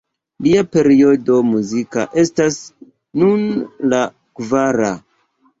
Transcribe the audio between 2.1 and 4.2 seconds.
estas nun la